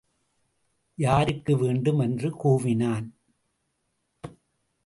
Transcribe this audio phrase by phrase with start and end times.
[0.95, 1.99] யாருக்கு வேண்டும்?
[1.99, 3.09] என்று கூவினான்.